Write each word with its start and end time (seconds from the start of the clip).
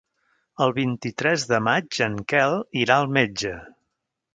El 0.65 0.73
vint-i-tres 0.77 1.47
de 1.53 1.61
maig 1.67 2.01
en 2.09 2.19
Quel 2.35 2.59
irà 2.87 3.01
al 3.01 3.15
metge. 3.23 3.59